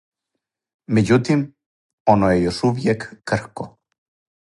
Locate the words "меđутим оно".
0.99-2.33